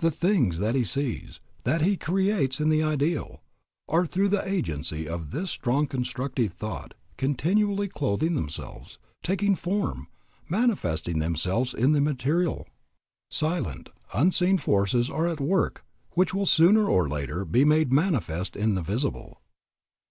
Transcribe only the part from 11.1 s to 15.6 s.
themselves in the material. Silent, unseen forces are at